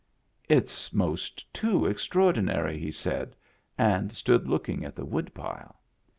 [0.49, 3.35] "It's most too extraordinary," he said,
[3.77, 5.75] and stood looking at the woodpile.